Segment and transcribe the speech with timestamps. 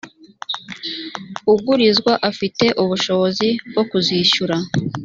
[1.53, 4.55] ugurizwa afite ubushobozi bwo kuzishyura